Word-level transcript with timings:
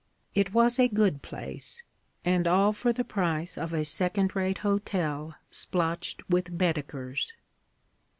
It 0.33 0.51
was 0.51 0.79
a 0.79 0.87
good 0.87 1.21
place 1.21 1.83
and 2.25 2.47
all 2.47 2.73
for 2.73 2.91
the 2.91 3.03
price 3.03 3.55
of 3.55 3.71
a 3.71 3.85
second 3.85 4.35
rate 4.35 4.57
hotel 4.65 5.35
splotched 5.51 6.27
with 6.27 6.57
Baedekers. 6.57 7.33